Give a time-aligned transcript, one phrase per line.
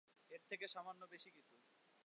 [0.31, 1.55] এর থেকে সামান্য বেশিকিছু।